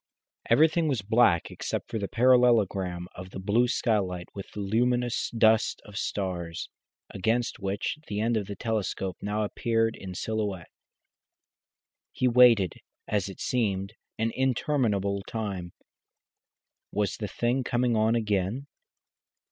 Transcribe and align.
Everything 0.49 0.87
was 0.87 1.03
black 1.03 1.51
except 1.51 1.89
the 1.91 2.07
parallelogram 2.07 3.07
of 3.13 3.29
the 3.29 3.37
blue 3.39 3.67
skylight 3.67 4.25
with 4.33 4.49
the 4.49 4.59
luminous 4.59 5.29
dust 5.29 5.79
of 5.85 5.95
stars, 5.95 6.69
against 7.11 7.59
which 7.59 7.99
the 8.07 8.19
end 8.19 8.35
of 8.35 8.47
the 8.47 8.55
telescope 8.55 9.17
now 9.21 9.43
appeared 9.43 9.95
in 9.95 10.15
silhouette. 10.15 10.71
He 12.11 12.27
waited, 12.27 12.81
as 13.07 13.29
it 13.29 13.39
seemed, 13.39 13.93
an 14.17 14.31
interminable 14.31 15.21
time. 15.27 15.71
Was 16.91 17.17
the 17.17 17.27
thing 17.27 17.63
coming 17.63 17.95
on 17.95 18.15
again? 18.15 18.65